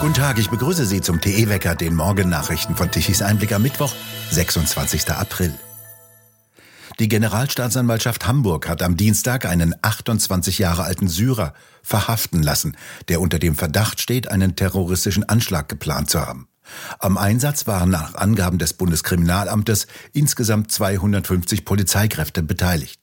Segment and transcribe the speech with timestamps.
[0.00, 3.94] Guten Tag, ich begrüße Sie zum TE-Wecker, den Morgennachrichten von Tichys Einblick am Mittwoch,
[4.30, 5.10] 26.
[5.10, 5.52] April.
[6.98, 11.52] Die Generalstaatsanwaltschaft Hamburg hat am Dienstag einen 28 Jahre alten Syrer
[11.82, 12.78] verhaften lassen,
[13.08, 16.48] der unter dem Verdacht steht, einen terroristischen Anschlag geplant zu haben.
[16.98, 22.99] Am Einsatz waren nach Angaben des Bundeskriminalamtes insgesamt 250 Polizeikräfte beteiligt.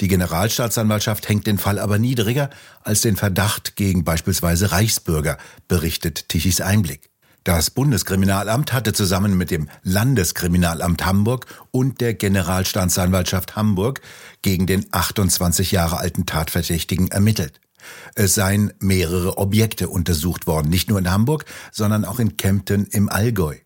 [0.00, 2.48] Die Generalstaatsanwaltschaft hängt den Fall aber niedriger
[2.82, 5.36] als den Verdacht gegen beispielsweise Reichsbürger,
[5.68, 7.10] berichtet Tichys Einblick.
[7.44, 14.00] Das Bundeskriminalamt hatte zusammen mit dem Landeskriminalamt Hamburg und der Generalstaatsanwaltschaft Hamburg
[14.42, 17.60] gegen den 28 Jahre alten Tatverdächtigen ermittelt.
[18.14, 23.08] Es seien mehrere Objekte untersucht worden, nicht nur in Hamburg, sondern auch in Kempten im
[23.08, 23.56] Allgäu.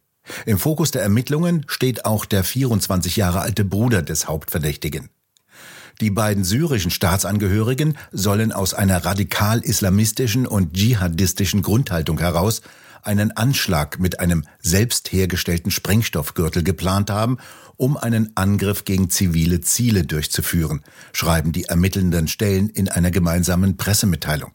[0.46, 5.10] Im Fokus der Ermittlungen steht auch der 24 Jahre alte Bruder des Hauptverdächtigen.
[6.00, 12.62] Die beiden syrischen Staatsangehörigen sollen aus einer radikal-islamistischen und dschihadistischen Grundhaltung heraus
[13.02, 17.38] einen Anschlag mit einem selbst hergestellten Sprengstoffgürtel geplant haben,
[17.77, 20.82] um einen Angriff gegen zivile Ziele durchzuführen,
[21.12, 24.52] schreiben die ermittelnden Stellen in einer gemeinsamen Pressemitteilung.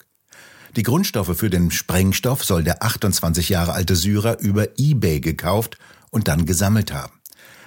[0.76, 5.78] Die Grundstoffe für den Sprengstoff soll der 28 Jahre alte Syrer über eBay gekauft
[6.12, 7.14] und dann gesammelt haben.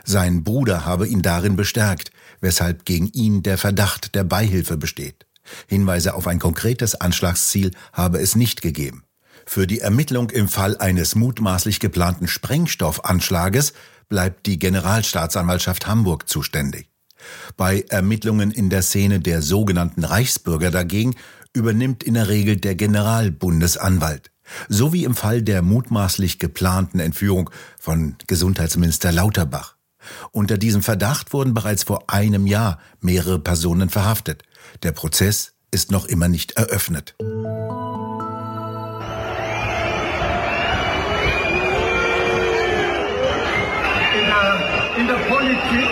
[0.04, 2.10] Sein Bruder habe ihn darin bestärkt,
[2.42, 5.26] weshalb gegen ihn der Verdacht der Beihilfe besteht.
[5.66, 9.04] Hinweise auf ein konkretes Anschlagsziel habe es nicht gegeben.
[9.46, 13.72] Für die Ermittlung im Fall eines mutmaßlich geplanten Sprengstoffanschlages
[14.08, 16.90] bleibt die Generalstaatsanwaltschaft Hamburg zuständig.
[17.56, 21.14] Bei Ermittlungen in der Szene der sogenannten Reichsbürger dagegen
[21.54, 24.30] übernimmt in der Regel der Generalbundesanwalt.
[24.68, 29.76] So wie im Fall der mutmaßlich geplanten Entführung von Gesundheitsminister Lauterbach.
[30.30, 34.42] Unter diesem Verdacht wurden bereits vor einem Jahr mehrere Personen verhaftet.
[34.82, 37.14] Der Prozess ist noch immer nicht eröffnet.
[37.18, 37.28] In
[44.26, 45.90] der, in der Politik,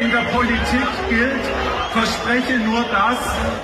[0.00, 1.44] in der Politik gilt,
[1.92, 3.18] verspreche nur das,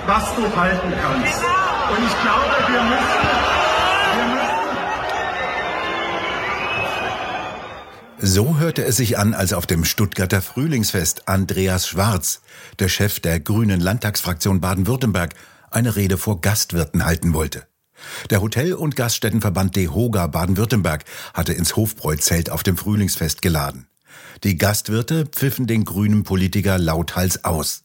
[0.05, 1.41] was du halten kannst.
[1.89, 3.58] Und ich glaube, wir müssen
[8.21, 12.41] So hörte es sich an, als auf dem Stuttgarter Frühlingsfest Andreas Schwarz,
[12.77, 15.35] der Chef der Grünen Landtagsfraktion Baden-Württemberg,
[15.71, 17.65] eine Rede vor Gastwirten halten wollte.
[18.29, 23.87] Der Hotel- und Gaststättenverband DEHOGA Baden-Württemberg hatte ins Hofbräu-Zelt auf dem Frühlingsfest geladen.
[24.43, 27.83] Die Gastwirte pfiffen den grünen Politiker lauthals aus.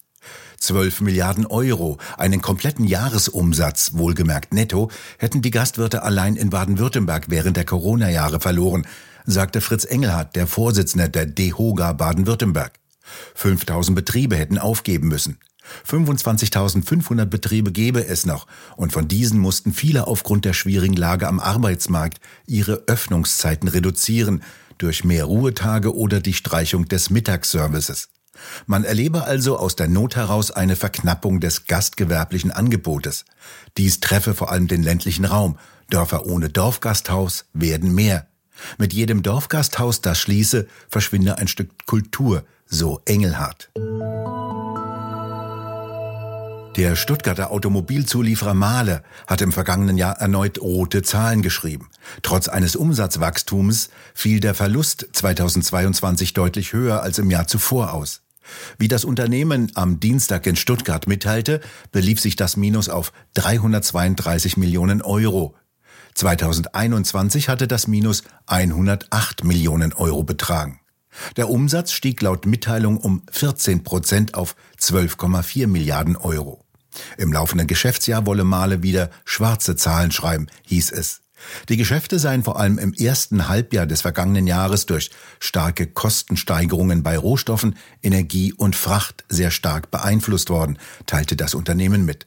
[0.59, 7.57] 12 Milliarden Euro, einen kompletten Jahresumsatz, wohlgemerkt netto, hätten die Gastwirte allein in Baden-Württemberg während
[7.57, 8.85] der Corona-Jahre verloren,
[9.25, 12.73] sagte Fritz Engelhardt, der Vorsitzende der DEHOGA Baden-Württemberg.
[13.35, 15.39] 5000 Betriebe hätten aufgeben müssen.
[15.89, 18.47] 25.500 Betriebe gäbe es noch,
[18.77, 24.43] und von diesen mussten viele aufgrund der schwierigen Lage am Arbeitsmarkt ihre Öffnungszeiten reduzieren,
[24.79, 28.09] durch mehr Ruhetage oder die Streichung des Mittagsservices.
[28.67, 33.25] Man erlebe also aus der Not heraus eine Verknappung des gastgewerblichen Angebotes.
[33.77, 35.59] Dies treffe vor allem den ländlichen Raum.
[35.89, 38.27] Dörfer ohne Dorfgasthaus werden mehr.
[38.79, 43.71] Mit jedem Dorfgasthaus, das schließe, verschwinde ein Stück Kultur, so Engelhardt.
[46.77, 51.89] Der Stuttgarter Automobilzulieferer Mahle hat im vergangenen Jahr erneut rote Zahlen geschrieben.
[52.23, 58.23] Trotz eines Umsatzwachstums fiel der Verlust 2022 deutlich höher als im Jahr zuvor aus.
[58.77, 61.61] Wie das Unternehmen am Dienstag in Stuttgart mitteilte,
[61.93, 65.55] belief sich das Minus auf 332 Millionen Euro.
[66.15, 70.81] 2021 hatte das Minus 108 Millionen Euro betragen.
[71.37, 76.65] Der Umsatz stieg laut Mitteilung um 14 Prozent auf 12,4 Milliarden Euro.
[77.19, 81.21] Im laufenden Geschäftsjahr wolle Male wieder schwarze Zahlen schreiben, hieß es.
[81.69, 85.11] Die Geschäfte seien vor allem im ersten Halbjahr des vergangenen Jahres durch
[85.41, 92.27] starke Kostensteigerungen bei Rohstoffen, Energie und Fracht sehr stark beeinflusst worden, teilte das Unternehmen mit.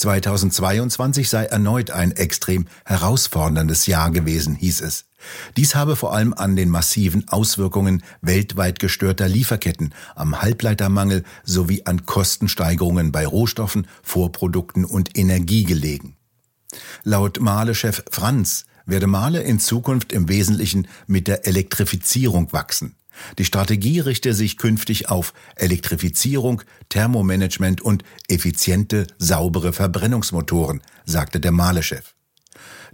[0.00, 5.04] 2022 sei erneut ein extrem herausforderndes Jahr gewesen, hieß es.
[5.58, 12.06] Dies habe vor allem an den massiven Auswirkungen weltweit gestörter Lieferketten, am Halbleitermangel sowie an
[12.06, 16.16] Kostensteigerungen bei Rohstoffen, Vorprodukten und Energie gelegen.
[17.04, 22.96] Laut Mahle-Chef Franz werde Mahle in Zukunft im Wesentlichen mit der Elektrifizierung wachsen.
[23.38, 32.14] Die Strategie richte sich künftig auf Elektrifizierung, Thermomanagement und effiziente, saubere Verbrennungsmotoren, sagte der Mahle-Chef.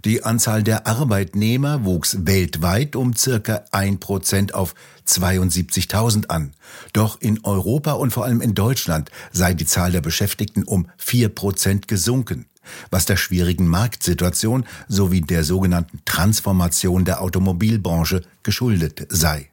[0.05, 4.75] Die Anzahl der Arbeitnehmer wuchs weltweit um circa ein Prozent auf
[5.07, 6.53] 72.000 an.
[6.93, 11.29] Doch in Europa und vor allem in Deutschland sei die Zahl der Beschäftigten um vier
[11.29, 12.45] Prozent gesunken.
[12.91, 19.49] Was der schwierigen Marktsituation sowie der sogenannten Transformation der Automobilbranche geschuldet sei.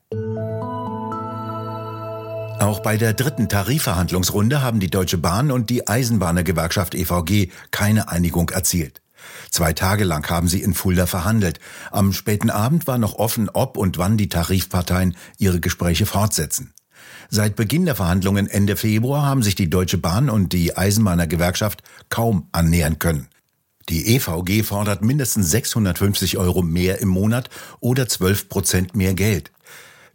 [2.60, 8.50] Auch bei der dritten Tarifverhandlungsrunde haben die Deutsche Bahn und die Eisenbahnergewerkschaft EVG keine Einigung
[8.50, 9.02] erzielt.
[9.50, 11.58] Zwei Tage lang haben sie in Fulda verhandelt.
[11.90, 16.73] Am späten Abend war noch offen, ob und wann die Tarifparteien ihre Gespräche fortsetzen.
[17.30, 22.48] Seit Beginn der Verhandlungen Ende Februar haben sich die Deutsche Bahn und die Eisenbahnergewerkschaft kaum
[22.52, 23.28] annähern können.
[23.88, 27.50] Die EVG fordert mindestens 650 Euro mehr im Monat
[27.80, 29.52] oder 12 Prozent mehr Geld.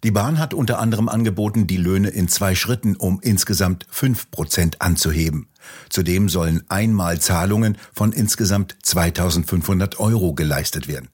[0.04, 4.82] Die Bahn hat unter anderem angeboten, die Löhne in zwei Schritten um insgesamt fünf Prozent
[4.82, 5.50] anzuheben.
[5.90, 11.10] Zudem sollen Einmalzahlungen von insgesamt 2500 Euro geleistet werden.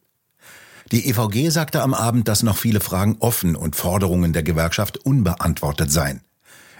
[0.91, 5.91] Die EVG sagte am Abend, dass noch viele Fragen offen und Forderungen der Gewerkschaft unbeantwortet
[5.91, 6.21] seien.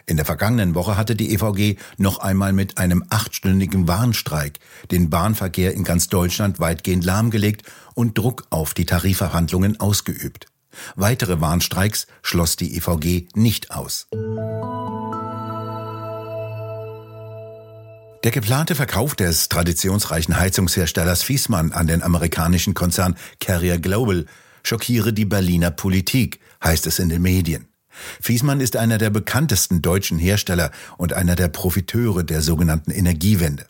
[0.08, 4.60] In der vergangenen Woche hatte die EVG noch einmal mit einem achtstündigen Warnstreik
[4.92, 7.64] den Bahnverkehr in ganz Deutschland weitgehend lahmgelegt
[7.96, 10.46] und Druck auf die Tarifverhandlungen ausgeübt.
[10.96, 14.08] Weitere Warnstreiks schloss die EVG nicht aus.
[18.26, 24.26] Der geplante Verkauf des traditionsreichen Heizungsherstellers Fiesmann an den amerikanischen Konzern Carrier Global
[24.64, 27.68] schockiere die Berliner Politik, heißt es in den Medien.
[28.20, 33.68] Fiesmann ist einer der bekanntesten deutschen Hersteller und einer der Profiteure der sogenannten Energiewende.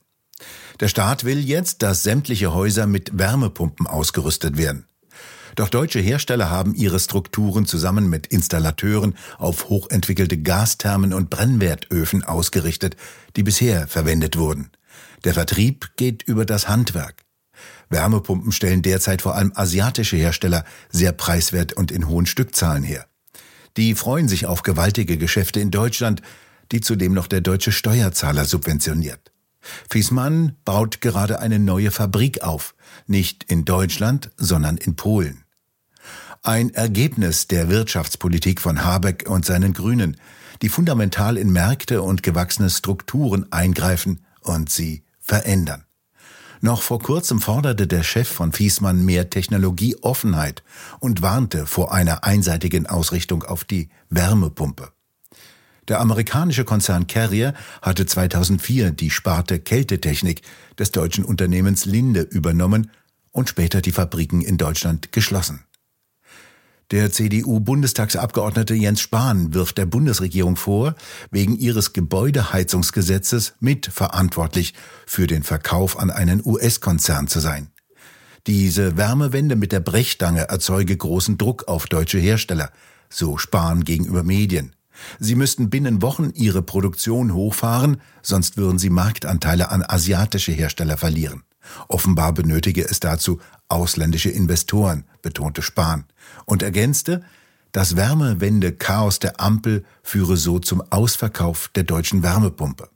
[0.80, 4.86] Der Staat will jetzt, dass sämtliche Häuser mit Wärmepumpen ausgerüstet werden.
[5.56, 12.98] Doch deutsche Hersteller haben ihre Strukturen zusammen mit Installateuren auf hochentwickelte Gasthermen und Brennwertöfen ausgerichtet,
[13.38, 14.70] die bisher verwendet wurden.
[15.24, 17.24] Der Vertrieb geht über das Handwerk.
[17.90, 23.06] Wärmepumpen stellen derzeit vor allem asiatische Hersteller sehr preiswert und in hohen Stückzahlen her.
[23.78, 26.22] Die freuen sich auf gewaltige Geschäfte in Deutschland,
[26.72, 29.32] die zudem noch der deutsche Steuerzahler subventioniert.
[29.90, 32.76] Fiesmann baut gerade eine neue Fabrik auf,
[33.08, 35.45] nicht in Deutschland, sondern in Polen.
[36.46, 40.18] Ein Ergebnis der Wirtschaftspolitik von Habeck und seinen Grünen,
[40.62, 45.86] die fundamental in Märkte und gewachsene Strukturen eingreifen und sie verändern.
[46.62, 50.62] Noch vor kurzem forderte der Chef von Fiesmann mehr Technologieoffenheit
[51.00, 54.90] und warnte vor einer einseitigen Ausrichtung auf die Wärmepumpe.
[55.88, 60.44] Der amerikanische Konzern Carrier hatte 2004 die Sparte Kältetechnik
[60.78, 62.92] des deutschen Unternehmens Linde übernommen
[63.32, 65.64] und später die Fabriken in Deutschland geschlossen.
[66.92, 70.94] Der CDU-Bundestagsabgeordnete Jens Spahn wirft der Bundesregierung vor,
[71.32, 74.76] wegen ihres Gebäudeheizungsgesetzes mitverantwortlich
[75.08, 77.70] für den Verkauf an einen US-Konzern zu sein.
[78.46, 82.72] Diese Wärmewende mit der Brechstange erzeuge großen Druck auf deutsche Hersteller,
[83.10, 84.76] so Spahn gegenüber Medien.
[85.20, 91.44] Sie müssten binnen Wochen ihre Produktion hochfahren, sonst würden sie Marktanteile an asiatische Hersteller verlieren.
[91.88, 96.06] Offenbar benötige es dazu ausländische Investoren, betonte Spahn
[96.46, 97.22] und ergänzte,
[97.72, 102.90] das Wärmewende-Chaos der Ampel führe so zum Ausverkauf der deutschen Wärmepumpe.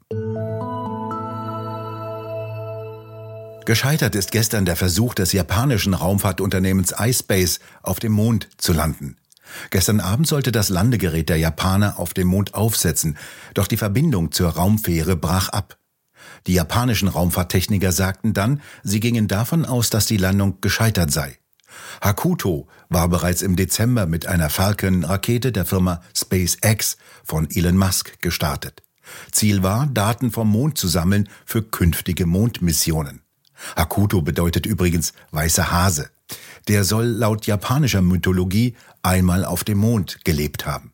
[3.65, 9.17] Gescheitert ist gestern der Versuch des japanischen Raumfahrtunternehmens iSpace auf dem Mond zu landen.
[9.69, 13.17] Gestern Abend sollte das Landegerät der Japaner auf dem Mond aufsetzen,
[13.53, 15.78] doch die Verbindung zur Raumfähre brach ab.
[16.47, 21.37] Die japanischen Raumfahrttechniker sagten dann, sie gingen davon aus, dass die Landung gescheitert sei.
[22.01, 28.83] Hakuto war bereits im Dezember mit einer Falcon-Rakete der Firma SpaceX von Elon Musk gestartet.
[29.31, 33.21] Ziel war, Daten vom Mond zu sammeln für künftige Mondmissionen.
[33.75, 36.09] Hakuto bedeutet übrigens weißer Hase.
[36.67, 40.93] Der soll laut japanischer Mythologie einmal auf dem Mond gelebt haben.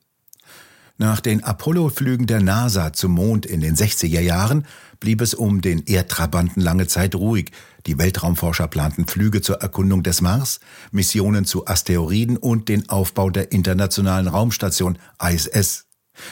[0.97, 4.65] Nach den Apollo-Flügen der NASA zum Mond in den 60er Jahren
[5.01, 7.51] blieb es um den Erdtrabanten lange Zeit ruhig.
[7.85, 10.61] Die Weltraumforscher planten Flüge zur Erkundung des Mars,
[10.91, 15.85] Missionen zu Asteroiden und den Aufbau der internationalen Raumstation ISS.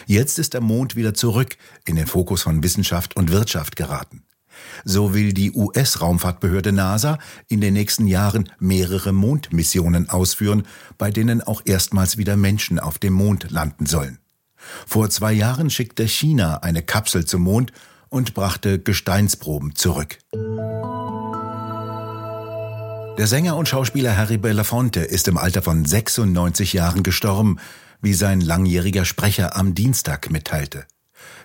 [0.06, 4.24] Jetzt ist der Mond wieder zurück in den Fokus von Wissenschaft und Wirtschaft geraten.
[4.86, 10.64] So will die US-Raumfahrtbehörde NASA in den nächsten Jahren mehrere Mondmissionen ausführen,
[10.98, 14.20] bei denen auch erstmals wieder Menschen auf dem Mond landen sollen.
[14.88, 17.72] Vor zwei Jahren schickte China eine Kapsel zum Mond
[18.10, 20.20] und brachte Gesteinsproben zurück.
[23.18, 27.58] Der Sänger und Schauspieler Harry Belafonte ist im Alter von 96 Jahren gestorben,
[28.02, 30.86] wie sein langjähriger Sprecher am Dienstag mitteilte.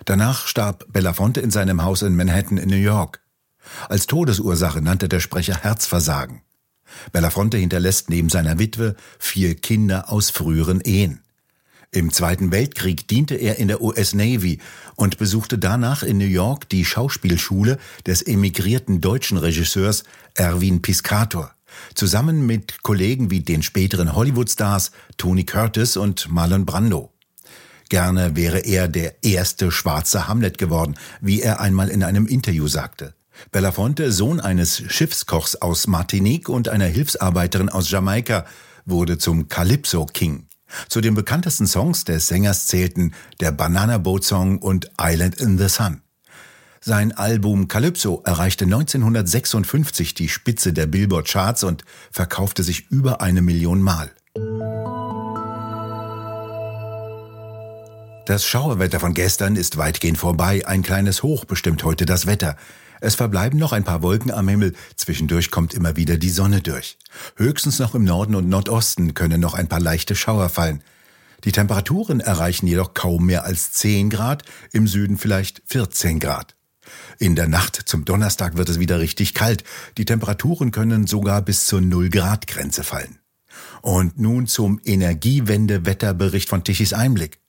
[0.05, 3.21] Danach starb Belafonte in seinem Haus in Manhattan in New York.
[3.87, 6.41] Als Todesursache nannte der Sprecher Herzversagen.
[7.11, 11.21] Belafonte hinterlässt neben seiner Witwe vier Kinder aus früheren Ehen.
[11.91, 14.59] Im Zweiten Weltkrieg diente er in der US Navy
[14.95, 20.03] und besuchte danach in New York die Schauspielschule des emigrierten deutschen Regisseurs
[20.35, 21.51] Erwin Piscator,
[21.95, 27.11] zusammen mit Kollegen wie den späteren Hollywood-Stars Tony Curtis und Marlon Brando.
[27.89, 33.15] Gerne wäre er der erste schwarze Hamlet geworden, wie er einmal in einem Interview sagte.
[33.51, 38.45] Belafonte, Sohn eines Schiffskochs aus Martinique und einer Hilfsarbeiterin aus Jamaika,
[38.85, 40.48] wurde zum Calypso King.
[40.87, 45.67] Zu den bekanntesten Songs des Sängers zählten der Banana Boat Song und Island in the
[45.67, 46.01] Sun.
[46.81, 53.41] Sein Album Calypso erreichte 1956 die Spitze der Billboard Charts und verkaufte sich über eine
[53.41, 54.11] Million Mal.
[58.25, 60.65] Das Schauerwetter von gestern ist weitgehend vorbei.
[60.67, 62.55] Ein kleines Hoch bestimmt heute das Wetter.
[63.01, 66.97] Es verbleiben noch ein paar Wolken am Himmel, zwischendurch kommt immer wieder die Sonne durch.
[67.35, 70.83] Höchstens noch im Norden und Nordosten können noch ein paar leichte Schauer fallen.
[71.45, 76.55] Die Temperaturen erreichen jedoch kaum mehr als 10 Grad, im Süden vielleicht 14 Grad.
[77.17, 79.63] In der Nacht zum Donnerstag wird es wieder richtig kalt.
[79.97, 83.19] Die Temperaturen können sogar bis zur 0 Grad Grenze fallen.
[83.81, 87.39] Und nun zum Energiewende-Wetterbericht von Tichys Einblick.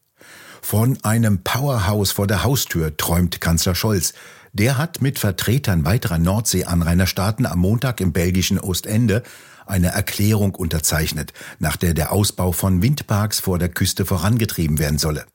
[0.62, 4.12] Von einem Powerhouse vor der Haustür träumt Kanzler Scholz.
[4.52, 9.22] Der hat mit Vertretern weiterer Nordseeanrainerstaaten am Montag im belgischen Ostende
[9.66, 15.26] eine Erklärung unterzeichnet, nach der der Ausbau von Windparks vor der Küste vorangetrieben werden solle.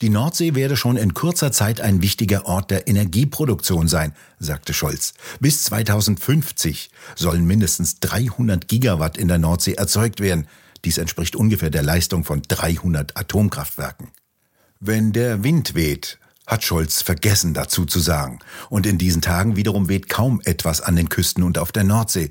[0.00, 5.14] Die Nordsee werde schon in kurzer Zeit ein wichtiger Ort der Energieproduktion sein, sagte Scholz.
[5.40, 10.46] Bis 2050 sollen mindestens 300 Gigawatt in der Nordsee erzeugt werden.
[10.84, 14.08] Dies entspricht ungefähr der Leistung von 300 Atomkraftwerken.
[14.80, 18.40] Wenn der Wind weht, hat Scholz vergessen dazu zu sagen.
[18.70, 22.30] Und in diesen Tagen wiederum weht kaum etwas an den Küsten und auf der Nordsee.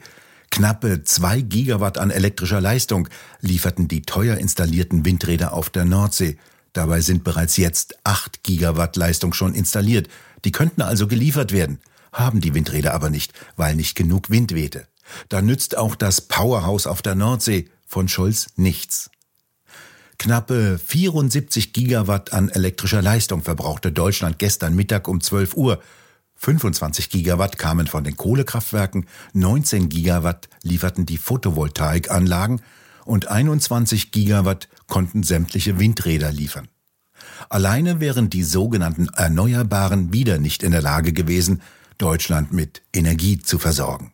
[0.50, 3.08] Knappe zwei Gigawatt an elektrischer Leistung
[3.42, 6.38] lieferten die teuer installierten Windräder auf der Nordsee.
[6.74, 10.08] Dabei sind bereits jetzt acht Gigawatt Leistung schon installiert.
[10.46, 11.80] Die könnten also geliefert werden,
[12.12, 14.88] haben die Windräder aber nicht, weil nicht genug Wind wehte.
[15.30, 19.10] Da nützt auch das Powerhouse auf der Nordsee von Scholz nichts.
[20.20, 25.82] Knappe 74 Gigawatt an elektrischer Leistung verbrauchte Deutschland gestern Mittag um 12 Uhr.
[26.36, 32.62] 25 Gigawatt kamen von den Kohlekraftwerken, 19 Gigawatt lieferten die Photovoltaikanlagen
[33.06, 36.68] und 21 Gigawatt konnten sämtliche Windräder liefern.
[37.50, 41.62] Alleine wären die sogenannten Erneuerbaren wieder nicht in der Lage gewesen,
[41.98, 44.14] Deutschland mit Energie zu versorgen.